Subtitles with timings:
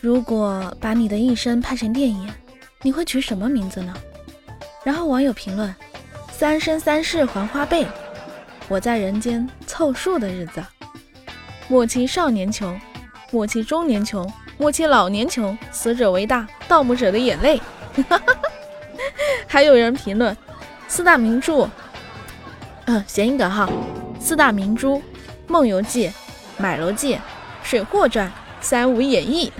[0.00, 2.30] 如果把你的一生拍成电影，
[2.82, 3.92] 你会取什么名字呢？
[4.84, 5.74] 然后网友评论：
[6.30, 7.84] 三生三世还花呗，
[8.68, 10.64] 我在人间凑数的日子，
[11.66, 12.80] 莫欺少年穷，
[13.32, 17.60] 莫欺中年穷，莫欺老年穷，死者为大，盗墓者的眼泪。
[19.48, 20.36] 还有人评论
[20.86, 21.68] 四大名著，
[22.84, 23.68] 嗯，谐音梗哈，
[24.20, 24.88] 四大名著
[25.48, 26.08] 《梦游记》
[26.56, 27.14] 《买楼记》
[27.64, 28.28] 《水浒传》
[28.60, 29.52] 《三无演义》。